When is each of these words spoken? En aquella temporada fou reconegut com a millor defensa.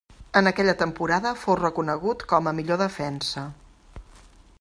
En 0.39 0.47
aquella 0.51 0.73
temporada 0.79 1.33
fou 1.41 1.57
reconegut 1.59 2.25
com 2.33 2.51
a 2.53 2.57
millor 2.61 2.81
defensa. 2.85 3.45